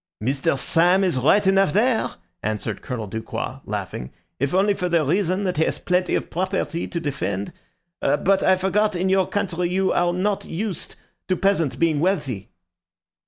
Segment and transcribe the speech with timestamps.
[0.19, 0.57] "Mr.
[0.57, 2.07] Syme is right enough there,"
[2.41, 6.87] answered Colonel Ducroix, laughing, "if only for the reason that he has plenty of property
[6.87, 7.53] to defend.
[7.99, 10.95] But I forgot that in your country you are not used
[11.27, 12.49] to peasants being wealthy."